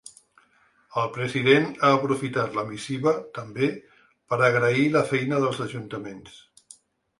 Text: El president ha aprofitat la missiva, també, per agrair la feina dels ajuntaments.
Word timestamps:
El 1.01 1.11
president 1.17 1.67
ha 1.71 1.91
aprofitat 1.97 2.57
la 2.61 2.65
missiva, 2.71 3.13
també, 3.37 3.69
per 4.33 4.41
agrair 4.49 4.89
la 4.97 5.07
feina 5.13 5.43
dels 5.47 5.63
ajuntaments. 5.69 6.43